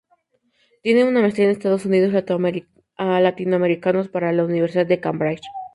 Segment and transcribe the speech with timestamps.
[0.81, 1.85] Tiene una maestría en Estudios
[2.95, 5.43] Latinoamericanos por la Universidad de Cambridge.